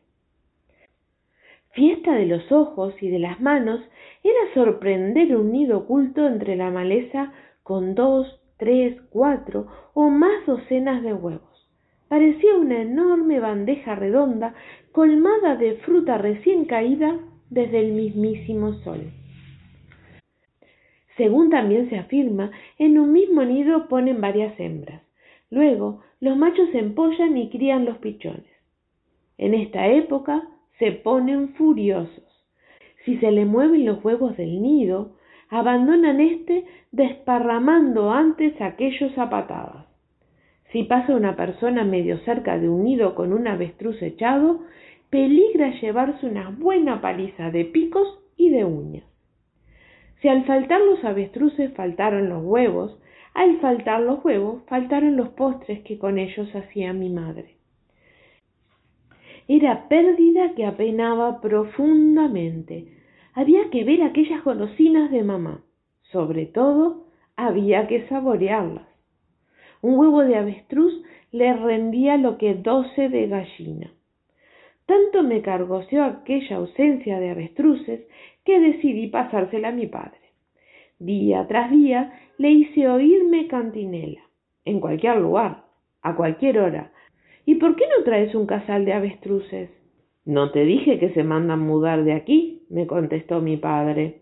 Fiesta 1.72 2.14
de 2.14 2.24
los 2.24 2.50
ojos 2.50 2.94
y 3.02 3.10
de 3.10 3.18
las 3.18 3.38
manos 3.42 3.82
era 4.24 4.54
sorprender 4.54 5.36
un 5.36 5.52
nido 5.52 5.80
oculto 5.80 6.26
entre 6.26 6.56
la 6.56 6.70
maleza 6.70 7.34
con 7.62 7.94
dos, 7.94 8.40
tres, 8.56 8.98
cuatro 9.10 9.66
o 9.92 10.08
más 10.08 10.46
docenas 10.46 11.02
de 11.02 11.12
huevos. 11.12 11.68
Parecía 12.08 12.54
una 12.54 12.80
enorme 12.80 13.40
bandeja 13.40 13.94
redonda 13.94 14.54
colmada 14.90 15.56
de 15.56 15.74
fruta 15.84 16.16
recién 16.16 16.64
caída 16.64 17.18
desde 17.50 17.80
el 17.80 17.92
mismísimo 17.92 18.72
sol. 18.84 19.12
Según 21.16 21.50
también 21.50 21.90
se 21.90 21.98
afirma, 21.98 22.50
en 22.78 22.98
un 22.98 23.12
mismo 23.12 23.44
nido 23.44 23.88
ponen 23.88 24.20
varias 24.20 24.58
hembras. 24.58 25.02
Luego, 25.50 26.00
los 26.20 26.36
machos 26.36 26.70
se 26.70 26.78
empollan 26.78 27.36
y 27.36 27.50
crían 27.50 27.84
los 27.84 27.98
pichones. 27.98 28.46
En 29.36 29.54
esta 29.54 29.88
época 29.88 30.48
se 30.78 30.92
ponen 30.92 31.50
furiosos. 31.54 32.24
Si 33.04 33.18
se 33.18 33.30
le 33.30 33.44
mueven 33.44 33.84
los 33.84 34.02
huevos 34.04 34.36
del 34.36 34.62
nido, 34.62 35.16
abandonan 35.50 36.20
éste 36.20 36.64
desparramando 36.92 38.10
antes 38.10 38.58
aquellos 38.60 39.16
a 39.18 39.28
patadas. 39.28 39.86
Si 40.72 40.84
pasa 40.84 41.14
una 41.14 41.36
persona 41.36 41.84
medio 41.84 42.18
cerca 42.20 42.58
de 42.58 42.70
un 42.70 42.84
nido 42.84 43.14
con 43.14 43.34
un 43.34 43.46
avestruz 43.46 44.00
echado, 44.00 44.60
peligra 45.10 45.78
llevarse 45.80 46.24
una 46.26 46.48
buena 46.48 47.02
paliza 47.02 47.50
de 47.50 47.66
picos 47.66 48.20
y 48.38 48.48
de 48.48 48.64
uñas. 48.64 49.11
Si 50.22 50.28
al 50.28 50.44
faltar 50.44 50.80
los 50.80 51.04
avestruces 51.04 51.74
faltaron 51.74 52.28
los 52.28 52.44
huevos, 52.44 52.96
al 53.34 53.58
faltar 53.58 54.00
los 54.02 54.24
huevos 54.24 54.62
faltaron 54.68 55.16
los 55.16 55.30
postres 55.30 55.80
que 55.80 55.98
con 55.98 56.16
ellos 56.16 56.48
hacía 56.54 56.92
mi 56.92 57.10
madre. 57.10 57.56
Era 59.48 59.88
pérdida 59.88 60.54
que 60.54 60.64
apenaba 60.64 61.40
profundamente. 61.40 62.86
Había 63.34 63.68
que 63.70 63.82
ver 63.82 64.02
aquellas 64.02 64.44
golosinas 64.44 65.10
de 65.10 65.24
mamá. 65.24 65.64
Sobre 66.12 66.46
todo, 66.46 67.06
había 67.34 67.88
que 67.88 68.06
saborearlas. 68.06 68.86
Un 69.80 69.98
huevo 69.98 70.22
de 70.22 70.36
avestruz 70.36 71.02
le 71.32 71.52
rendía 71.52 72.16
lo 72.16 72.38
que 72.38 72.54
doce 72.54 73.08
de 73.08 73.26
gallina. 73.26 73.90
Tanto 74.86 75.22
me 75.22 75.42
cargoció 75.42 76.04
aquella 76.04 76.56
ausencia 76.56 77.18
de 77.20 77.30
avestruces 77.30 78.00
que 78.44 78.58
decidí 78.58 79.06
pasársela 79.08 79.68
a 79.68 79.72
mi 79.72 79.86
padre. 79.86 80.18
Día 80.98 81.46
tras 81.48 81.70
día 81.70 82.12
le 82.38 82.50
hice 82.50 82.88
oírme 82.88 83.46
cantinela, 83.48 84.20
en 84.64 84.80
cualquier 84.80 85.16
lugar, 85.16 85.64
a 86.02 86.14
cualquier 86.16 86.58
hora. 86.58 86.92
¿Y 87.44 87.56
por 87.56 87.76
qué 87.76 87.84
no 87.96 88.04
traes 88.04 88.34
un 88.34 88.46
casal 88.46 88.84
de 88.84 88.92
avestruces? 88.92 89.70
No 90.24 90.52
te 90.52 90.64
dije 90.64 90.98
que 90.98 91.10
se 91.10 91.24
mandan 91.24 91.60
mudar 91.60 92.04
de 92.04 92.12
aquí, 92.12 92.62
me 92.70 92.86
contestó 92.86 93.40
mi 93.40 93.56
padre. 93.56 94.20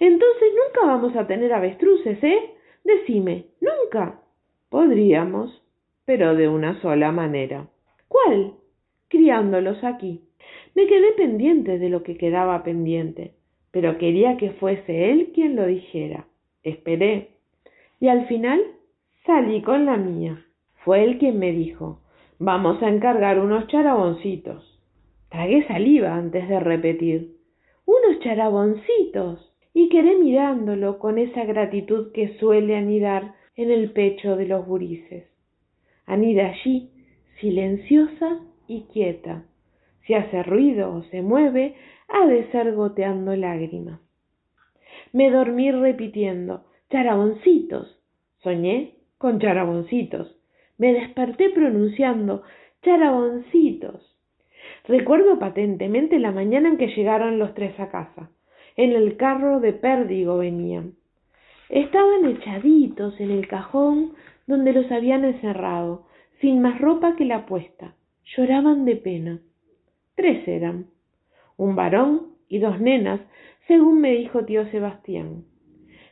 Entonces 0.00 0.48
nunca 0.52 0.86
vamos 0.86 1.16
a 1.16 1.26
tener 1.26 1.52
avestruces, 1.52 2.22
¿eh? 2.22 2.54
Decime, 2.84 3.46
nunca. 3.60 4.20
Podríamos, 4.68 5.62
pero 6.04 6.34
de 6.34 6.48
una 6.48 6.80
sola 6.82 7.12
manera. 7.12 7.68
¿Cuál? 8.08 8.54
Criándolos 9.08 9.82
aquí. 9.84 10.22
Me 10.74 10.86
quedé 10.86 11.12
pendiente 11.12 11.78
de 11.78 11.88
lo 11.88 12.02
que 12.02 12.16
quedaba 12.16 12.62
pendiente, 12.62 13.32
pero 13.70 13.98
quería 13.98 14.36
que 14.36 14.50
fuese 14.50 15.10
él 15.10 15.30
quien 15.34 15.56
lo 15.56 15.66
dijera. 15.66 16.26
Esperé. 16.62 17.30
Y 18.00 18.08
al 18.08 18.26
final 18.26 18.60
salí 19.24 19.62
con 19.62 19.86
la 19.86 19.96
mía. 19.96 20.44
Fue 20.84 21.04
él 21.04 21.18
quien 21.18 21.38
me 21.38 21.52
dijo, 21.52 22.00
vamos 22.38 22.82
a 22.82 22.88
encargar 22.88 23.38
unos 23.38 23.66
charaboncitos. 23.68 24.80
Tragué 25.30 25.66
saliva 25.66 26.14
antes 26.14 26.48
de 26.48 26.60
repetir. 26.60 27.36
Unos 27.84 28.20
charaboncitos. 28.20 29.52
Y 29.72 29.88
quedé 29.88 30.16
mirándolo 30.16 30.98
con 30.98 31.18
esa 31.18 31.44
gratitud 31.44 32.12
que 32.12 32.38
suele 32.38 32.76
anidar 32.76 33.34
en 33.56 33.70
el 33.70 33.92
pecho 33.92 34.36
de 34.36 34.46
los 34.46 34.64
gurises. 34.64 35.26
Anida 36.06 36.48
allí, 36.48 36.90
silenciosa 37.40 38.40
y 38.68 38.82
quieta. 38.92 39.44
Si 40.06 40.14
hace 40.14 40.42
ruido 40.42 40.94
o 40.94 41.02
se 41.04 41.22
mueve, 41.22 41.74
ha 42.08 42.26
de 42.26 42.50
ser 42.50 42.74
goteando 42.74 43.34
lágrimas. 43.34 44.00
Me 45.12 45.30
dormí 45.30 45.70
repitiendo 45.70 46.64
charaboncitos. 46.90 48.00
Soñé 48.38 48.94
con 49.18 49.40
charaboncitos. 49.40 50.36
Me 50.78 50.92
desperté 50.92 51.50
pronunciando 51.50 52.42
charaboncitos. 52.82 54.16
Recuerdo 54.86 55.38
patentemente 55.38 56.18
la 56.18 56.32
mañana 56.32 56.68
en 56.68 56.76
que 56.76 56.88
llegaron 56.88 57.38
los 57.38 57.54
tres 57.54 57.78
a 57.80 57.88
casa. 57.88 58.30
En 58.76 58.92
el 58.92 59.16
carro 59.16 59.58
de 59.60 59.72
pérdigo 59.72 60.38
venían. 60.38 60.94
Estaban 61.68 62.24
echaditos 62.26 63.18
en 63.18 63.30
el 63.30 63.48
cajón 63.48 64.12
donde 64.46 64.72
los 64.72 64.90
habían 64.92 65.24
encerrado, 65.24 66.06
sin 66.40 66.62
más 66.62 66.80
ropa 66.80 67.16
que 67.16 67.24
la 67.24 67.46
puesta. 67.46 67.94
Lloraban 68.34 68.84
de 68.84 68.96
pena. 68.96 69.40
Tres 70.16 70.46
eran. 70.48 70.86
Un 71.56 71.76
varón 71.76 72.34
y 72.48 72.58
dos 72.58 72.80
nenas, 72.80 73.20
según 73.68 74.00
me 74.00 74.12
dijo 74.12 74.44
tío 74.44 74.68
Sebastián. 74.70 75.44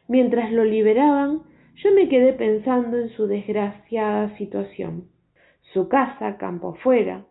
Mientras 0.06 0.52
lo 0.52 0.64
liberaban, 0.64 1.42
yo 1.76 1.92
me 1.92 2.08
quedé 2.08 2.32
pensando 2.32 2.98
en 2.98 3.08
su 3.10 3.26
desgraciada 3.26 4.36
situación. 4.36 5.08
Su 5.72 5.88
casa, 5.88 6.36
campo 6.36 6.74
fuera, 6.74 7.26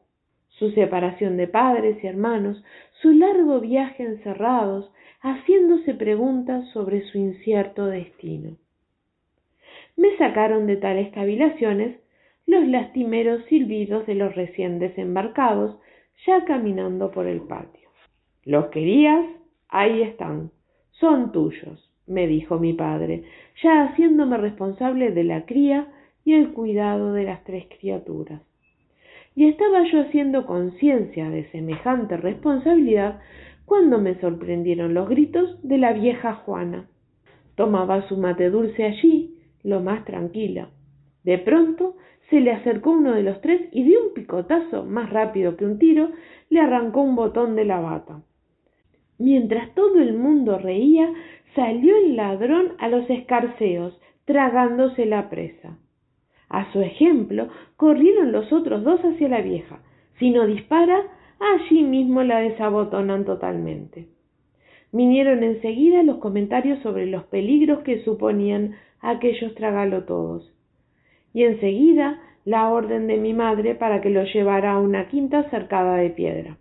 su 0.49 0.71
separación 0.71 1.37
de 1.37 1.47
padres 1.47 2.03
y 2.03 2.07
hermanos, 2.07 2.61
su 3.01 3.13
largo 3.13 3.61
viaje 3.61 4.03
encerrados, 4.03 4.91
haciéndose 5.21 5.93
preguntas 5.93 6.67
sobre 6.71 7.03
su 7.07 7.17
incierto 7.17 7.85
destino. 7.85 8.57
Me 9.95 10.17
sacaron 10.17 10.67
de 10.67 10.75
tales 10.75 11.11
cavilaciones 11.13 12.02
los 12.45 12.67
lastimeros 12.67 13.43
silbidos 13.45 14.05
de 14.05 14.15
los 14.15 14.35
recién 14.35 14.79
desembarcados 14.79 15.77
ya 16.25 16.45
caminando 16.45 17.11
por 17.11 17.27
el 17.27 17.41
patio. 17.41 17.89
¿Los 18.45 18.67
querías? 18.67 19.25
Ahí 19.69 20.01
están. 20.01 20.51
Son 20.91 21.31
tuyos, 21.31 21.91
me 22.05 22.27
dijo 22.27 22.59
mi 22.59 22.73
padre, 22.73 23.23
ya 23.61 23.83
haciéndome 23.83 24.37
responsable 24.37 25.11
de 25.11 25.23
la 25.23 25.45
cría 25.45 25.87
y 26.25 26.33
el 26.33 26.53
cuidado 26.53 27.13
de 27.13 27.23
las 27.23 27.43
tres 27.43 27.65
criaturas. 27.79 28.41
Y 29.35 29.47
estaba 29.47 29.83
yo 29.91 30.01
haciendo 30.01 30.45
conciencia 30.45 31.29
de 31.29 31.49
semejante 31.51 32.17
responsabilidad 32.17 33.19
cuando 33.65 33.97
me 33.97 34.19
sorprendieron 34.19 34.93
los 34.93 35.09
gritos 35.09 35.57
de 35.63 35.77
la 35.77 35.93
vieja 35.93 36.35
Juana. 36.35 36.87
Tomaba 37.55 38.07
su 38.07 38.17
mate 38.17 38.49
dulce 38.49 38.83
allí, 38.83 39.35
lo 39.63 39.79
más 39.79 40.05
tranquila. 40.05 40.69
De 41.23 41.37
pronto 41.37 41.95
se 42.29 42.41
le 42.41 42.51
acercó 42.51 42.91
uno 42.91 43.13
de 43.13 43.23
los 43.23 43.41
tres 43.41 43.61
y 43.71 43.83
de 43.83 43.97
un 43.97 44.13
picotazo 44.13 44.83
más 44.85 45.09
rápido 45.09 45.55
que 45.55 45.65
un 45.65 45.79
tiro 45.79 46.09
le 46.49 46.59
arrancó 46.59 47.01
un 47.01 47.15
botón 47.15 47.55
de 47.55 47.65
la 47.65 47.79
bata. 47.79 48.21
Mientras 49.17 49.73
todo 49.75 49.99
el 49.99 50.13
mundo 50.13 50.57
reía, 50.57 51.11
salió 51.55 51.95
el 51.95 52.15
ladrón 52.15 52.73
a 52.79 52.87
los 52.87 53.09
escarceos, 53.09 53.99
tragándose 54.25 55.05
la 55.05 55.29
presa. 55.29 55.77
A 56.49 56.71
su 56.71 56.81
ejemplo, 56.81 57.47
corrieron 57.77 58.31
los 58.31 58.51
otros 58.51 58.83
dos 58.83 59.01
hacia 59.01 59.27
la 59.27 59.41
vieja. 59.41 59.81
Si 60.19 60.29
no 60.29 60.45
dispara, 60.45 61.03
allí 61.39 61.83
mismo 61.83 62.23
la 62.23 62.39
desabotonan 62.39 63.25
totalmente. 63.25 64.07
Vinieron 64.91 65.43
enseguida 65.43 66.03
los 66.03 66.17
comentarios 66.17 66.79
sobre 66.83 67.07
los 67.07 67.23
peligros 67.25 67.79
que 67.79 68.03
suponían 68.03 68.75
aquellos 69.01 69.55
tragalotodos. 69.55 70.52
Y 71.33 71.43
enseguida 71.43 72.19
la 72.45 72.69
orden 72.69 73.07
de 73.07 73.17
mi 73.17 73.33
madre 73.33 73.75
para 73.75 74.01
que 74.01 74.09
lo 74.09 74.23
llevara 74.23 74.73
a 74.73 74.79
una 74.79 75.07
quinta 75.07 75.49
cercada 75.49 75.95
de 75.95 76.09
piedra. 76.09 76.57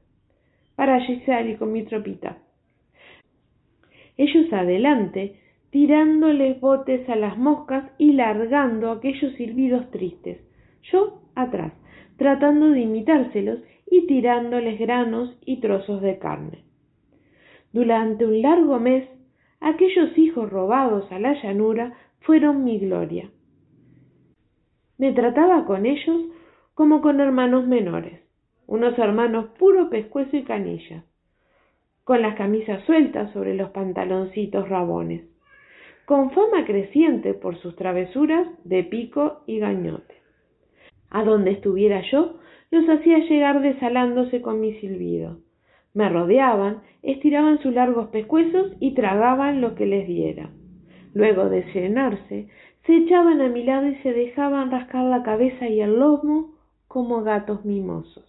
Para 0.77 0.95
allí 0.95 1.21
salí 1.27 1.57
con 1.57 1.73
mi 1.73 1.83
tropita. 1.83 2.39
Ellos 4.17 4.53
adelante, 4.53 5.37
tirándoles 5.71 6.61
botes 6.61 7.09
a 7.09 7.17
las 7.17 7.39
moscas 7.39 7.91
y 7.99 8.13
largando 8.13 8.91
aquellos 8.91 9.33
silbidos 9.35 9.91
tristes. 9.91 10.39
Yo 10.91 11.23
atrás, 11.35 11.73
tratando 12.17 12.71
de 12.71 12.81
imitárselos 12.81 13.61
y 13.91 14.07
tirándoles 14.07 14.79
granos 14.79 15.37
y 15.45 15.61
trozos 15.61 16.01
de 16.03 16.19
carne. 16.19 16.65
Durante 17.73 18.27
un 18.27 18.43
largo 18.43 18.79
mes, 18.79 19.09
aquellos 19.61 20.17
hijos 20.19 20.51
robados 20.51 21.11
a 21.11 21.19
la 21.19 21.35
llanura 21.43 21.95
fueron 22.21 22.65
mi 22.65 22.79
gloria. 22.79 23.31
Me 25.03 25.13
trataba 25.15 25.65
con 25.65 25.85
ellos 25.85 26.27
como 26.75 27.01
con 27.01 27.19
hermanos 27.19 27.67
menores, 27.67 28.21
unos 28.69 28.97
hermanos 29.01 29.47
puro 29.59 29.91
pescuezo 29.91 30.37
y 30.37 30.45
canilla, 30.45 31.03
con 32.05 32.23
las 32.23 32.37
camisas 32.37 32.85
sueltas 32.85 33.33
sobre 33.33 33.57
los 33.57 33.71
pantaloncitos 33.71 34.69
rabones, 34.69 35.25
con 36.05 36.31
fama 36.31 36.65
creciente 36.65 37.35
por 37.35 37.57
sus 37.59 37.75
travesuras 37.75 38.47
de 38.63 38.85
pico 38.85 39.43
y 39.45 39.59
gañote. 39.59 40.23
A 41.11 41.25
donde 41.25 41.51
estuviera 41.51 42.01
yo, 42.13 42.39
los 42.71 42.89
hacía 42.89 43.19
llegar 43.29 43.61
desalándose 43.61 44.41
con 44.41 44.61
mi 44.61 44.75
silbido. 44.75 45.39
Me 45.95 46.09
rodeaban, 46.11 46.81
estiraban 47.03 47.61
sus 47.61 47.75
largos 47.75 48.07
pescuezos 48.11 48.71
y 48.79 48.95
tragaban 48.95 49.63
lo 49.63 49.75
que 49.75 49.85
les 49.85 50.07
diera. 50.07 50.51
Luego 51.13 51.49
de 51.49 51.65
llenarse, 51.75 52.47
se 52.87 52.97
echaban 52.97 53.41
a 53.41 53.49
mi 53.49 53.65
lado 53.65 53.89
y 53.89 53.97
se 53.97 54.13
dejaban 54.13 54.71
rascar 54.71 55.05
la 55.05 55.23
cabeza 55.23 55.69
y 55.69 55.81
el 55.81 55.99
lomo 55.99 56.55
como 56.89 57.23
gatos 57.23 57.65
mimosos. 57.65 58.25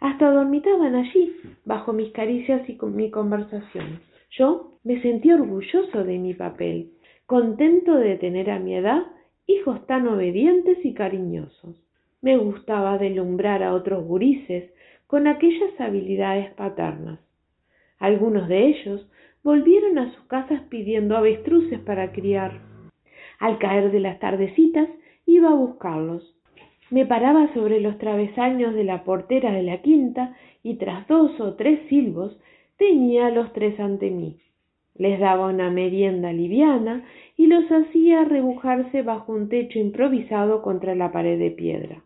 Hasta 0.00 0.30
dormitaban 0.30 0.94
allí, 0.94 1.34
bajo 1.64 1.92
mis 1.92 2.12
caricias 2.12 2.68
y 2.68 2.76
con 2.76 2.94
mi 2.94 3.10
conversación. 3.10 4.00
Yo 4.30 4.78
me 4.84 5.02
sentí 5.02 5.32
orgulloso 5.32 6.04
de 6.04 6.18
mi 6.18 6.34
papel, 6.34 6.92
contento 7.26 7.96
de 7.96 8.16
tener 8.16 8.50
a 8.50 8.60
mi 8.60 8.76
edad 8.76 9.02
hijos 9.46 9.84
tan 9.86 10.06
obedientes 10.06 10.78
y 10.84 10.94
cariñosos. 10.94 11.82
Me 12.22 12.36
gustaba 12.36 12.98
deslumbrar 12.98 13.62
a 13.62 13.74
otros 13.74 14.04
gurises 14.04 14.70
con 15.06 15.26
aquellas 15.26 15.80
habilidades 15.80 16.52
paternas. 16.54 17.18
Algunos 17.98 18.48
de 18.48 18.66
ellos 18.66 19.10
volvieron 19.42 19.98
a 19.98 20.14
sus 20.14 20.24
casas 20.24 20.62
pidiendo 20.68 21.16
avestruces 21.16 21.80
para 21.80 22.12
criar. 22.12 22.67
Al 23.38 23.58
caer 23.58 23.90
de 23.90 24.00
las 24.00 24.18
tardecitas 24.18 24.88
iba 25.26 25.50
a 25.50 25.54
buscarlos. 25.54 26.34
Me 26.90 27.06
paraba 27.06 27.52
sobre 27.54 27.80
los 27.80 27.98
travesaños 27.98 28.74
de 28.74 28.84
la 28.84 29.04
portera 29.04 29.52
de 29.52 29.62
la 29.62 29.82
quinta 29.82 30.36
y 30.62 30.74
tras 30.76 31.06
dos 31.06 31.38
o 31.40 31.54
tres 31.54 31.80
silbos 31.88 32.38
tenía 32.78 33.26
a 33.26 33.30
los 33.30 33.52
tres 33.52 33.78
ante 33.78 34.10
mí. 34.10 34.38
Les 34.94 35.20
daba 35.20 35.48
una 35.48 35.70
merienda 35.70 36.32
liviana 36.32 37.04
y 37.36 37.46
los 37.46 37.64
hacía 37.70 38.24
rebujarse 38.24 39.02
bajo 39.02 39.32
un 39.32 39.48
techo 39.48 39.78
improvisado 39.78 40.62
contra 40.62 40.94
la 40.94 41.12
pared 41.12 41.38
de 41.38 41.50
piedra. 41.50 42.02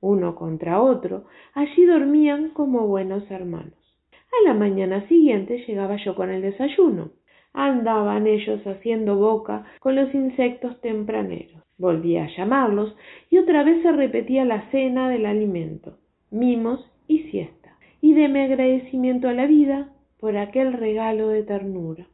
Uno 0.00 0.34
contra 0.34 0.82
otro, 0.82 1.24
allí 1.54 1.84
dormían 1.86 2.50
como 2.50 2.86
buenos 2.86 3.30
hermanos. 3.30 3.72
A 4.12 4.48
la 4.48 4.54
mañana 4.54 5.06
siguiente 5.08 5.64
llegaba 5.66 5.96
yo 5.96 6.14
con 6.14 6.30
el 6.30 6.42
desayuno. 6.42 7.10
Andaban 7.58 8.26
ellos 8.26 8.60
haciendo 8.66 9.16
boca 9.16 9.64
con 9.80 9.96
los 9.96 10.14
insectos 10.14 10.78
tempraneros. 10.82 11.62
Volvía 11.78 12.24
a 12.24 12.36
llamarlos 12.36 12.94
y 13.30 13.38
otra 13.38 13.64
vez 13.64 13.82
se 13.82 13.92
repetía 13.92 14.44
la 14.44 14.70
cena 14.70 15.08
del 15.08 15.24
alimento, 15.24 15.96
mimos 16.30 16.86
y 17.08 17.20
siesta. 17.30 17.78
Y 18.02 18.12
de 18.12 18.28
mi 18.28 18.40
agradecimiento 18.40 19.28
a 19.28 19.32
la 19.32 19.46
vida 19.46 19.88
por 20.20 20.36
aquel 20.36 20.74
regalo 20.74 21.28
de 21.28 21.44
ternura. 21.44 22.06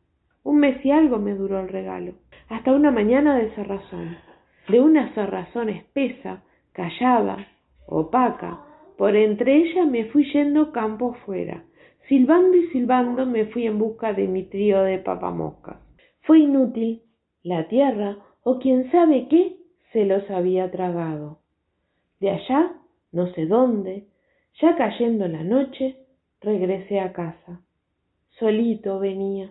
Un 0.44 0.58
mes 0.58 0.84
y 0.86 0.92
algo 0.92 1.18
me 1.18 1.34
duró 1.34 1.58
el 1.58 1.68
regalo, 1.68 2.12
hasta 2.48 2.72
una 2.72 2.92
mañana 2.92 3.36
de 3.36 3.50
cerrazón, 3.50 4.16
de 4.68 4.80
una 4.80 5.12
cerrazón 5.14 5.70
espesa, 5.70 6.44
callada, 6.72 7.48
opaca, 7.86 8.60
por 8.96 9.16
entre 9.16 9.56
ella 9.56 9.86
me 9.86 10.04
fui 10.04 10.24
yendo 10.32 10.70
campo 10.70 11.14
fuera, 11.26 11.64
silbando 12.08 12.56
y 12.56 12.68
silbando 12.68 13.26
me 13.26 13.46
fui 13.46 13.66
en 13.66 13.78
busca 13.78 14.12
de 14.12 14.26
mi 14.26 14.44
trío 14.44 14.82
de 14.82 14.98
papamoscas. 14.98 15.76
Fue 16.22 16.40
inútil, 16.40 17.02
la 17.42 17.68
tierra, 17.68 18.18
o 18.42 18.58
quién 18.58 18.90
sabe 18.90 19.28
qué, 19.28 19.56
se 19.92 20.04
los 20.04 20.28
había 20.30 20.70
tragado. 20.70 21.38
De 22.20 22.30
allá, 22.30 22.72
no 23.12 23.32
sé 23.34 23.46
dónde, 23.46 24.06
ya 24.60 24.76
cayendo 24.76 25.28
la 25.28 25.44
noche, 25.44 25.96
regresé 26.40 27.00
a 27.00 27.12
casa. 27.12 27.60
Solito 28.38 28.98
venía, 28.98 29.50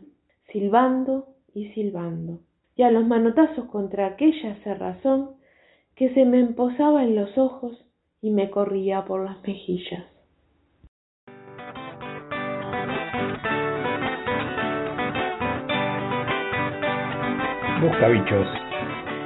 silbando 0.51 1.27
y 1.53 1.69
silbando, 1.69 2.39
y 2.75 2.83
a 2.83 2.91
los 2.91 3.05
manotazos 3.05 3.65
contra 3.65 4.07
aquella 4.07 4.55
cerrazón 4.63 5.35
que 5.95 6.13
se 6.13 6.25
me 6.25 6.39
emposaba 6.39 7.03
en 7.03 7.15
los 7.15 7.37
ojos 7.37 7.85
y 8.21 8.31
me 8.31 8.49
corría 8.49 9.05
por 9.05 9.23
las 9.25 9.41
mejillas. 9.43 10.10
Buscabichos 17.81 18.47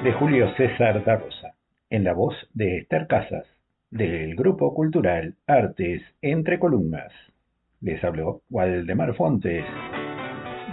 de 0.05 0.13
Julio 0.13 0.49
César 0.55 1.03
da 1.03 1.17
Rosa, 1.17 1.55
en 1.89 2.05
la 2.05 2.13
voz 2.13 2.33
de 2.53 2.77
Esther 2.77 3.05
Casas, 3.05 3.45
del 3.91 4.33
Grupo 4.37 4.73
Cultural 4.73 5.33
Artes 5.45 6.01
Entre 6.21 6.57
Columnas. 6.57 7.11
Les 7.81 8.01
habló 8.01 8.43
Waldemar 8.49 9.13
Fontes. 9.15 9.65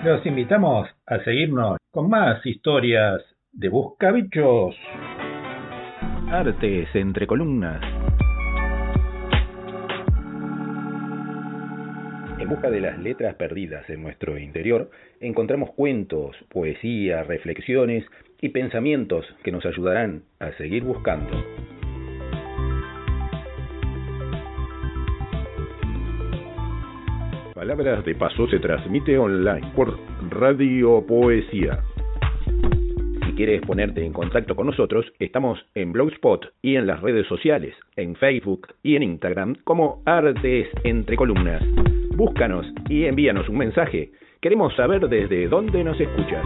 Los 0.04 0.24
invitamos 0.24 0.88
a 1.06 1.24
seguirnos 1.24 1.78
con 1.90 2.08
más 2.08 2.46
historias 2.46 3.20
de 3.50 3.68
Buscabichos. 3.68 4.76
Artes 6.30 6.88
Entre 6.94 7.26
Columnas. 7.26 7.80
En 12.42 12.48
busca 12.48 12.70
de 12.70 12.80
las 12.80 12.98
letras 12.98 13.36
perdidas 13.36 13.88
en 13.88 14.02
nuestro 14.02 14.36
interior, 14.36 14.90
encontramos 15.20 15.70
cuentos, 15.76 16.34
poesía, 16.48 17.22
reflexiones 17.22 18.04
y 18.40 18.48
pensamientos 18.48 19.24
que 19.44 19.52
nos 19.52 19.64
ayudarán 19.64 20.24
a 20.40 20.50
seguir 20.54 20.82
buscando. 20.82 21.30
Palabras 27.54 28.04
de 28.04 28.16
Paso 28.16 28.48
se 28.48 28.58
transmite 28.58 29.16
online 29.16 29.70
por 29.76 29.96
Radio 30.28 31.06
Poesía. 31.06 31.78
Si 33.24 33.32
quieres 33.34 33.60
ponerte 33.60 34.04
en 34.04 34.12
contacto 34.12 34.56
con 34.56 34.66
nosotros, 34.66 35.06
estamos 35.20 35.64
en 35.76 35.92
Blogspot 35.92 36.46
y 36.60 36.74
en 36.74 36.88
las 36.88 37.02
redes 37.02 37.28
sociales, 37.28 37.76
en 37.94 38.16
Facebook 38.16 38.66
y 38.82 38.96
en 38.96 39.04
Instagram 39.04 39.54
como 39.62 40.02
Artes 40.06 40.66
Entre 40.82 41.14
Columnas. 41.14 41.62
Búscanos 42.16 42.66
y 42.88 43.04
envíanos 43.04 43.48
un 43.48 43.58
mensaje. 43.58 44.12
Queremos 44.40 44.74
saber 44.76 45.08
desde 45.08 45.48
dónde 45.48 45.82
nos 45.82 45.98
escuchas. 46.00 46.44